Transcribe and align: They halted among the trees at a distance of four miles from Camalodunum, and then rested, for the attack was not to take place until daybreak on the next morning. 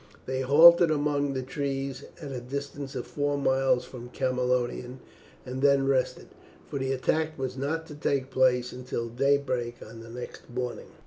They 0.25 0.41
halted 0.41 0.89
among 0.89 1.33
the 1.33 1.43
trees 1.43 2.03
at 2.19 2.31
a 2.31 2.41
distance 2.41 2.95
of 2.95 3.05
four 3.05 3.37
miles 3.37 3.85
from 3.85 4.09
Camalodunum, 4.09 4.99
and 5.45 5.61
then 5.61 5.87
rested, 5.87 6.29
for 6.67 6.79
the 6.79 6.91
attack 6.91 7.37
was 7.37 7.55
not 7.55 7.85
to 7.85 7.93
take 7.95 8.31
place 8.31 8.71
until 8.71 9.09
daybreak 9.09 9.75
on 9.87 9.99
the 9.99 10.09
next 10.09 10.49
morning. 10.49 10.87